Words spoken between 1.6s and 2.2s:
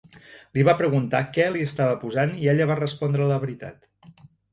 estava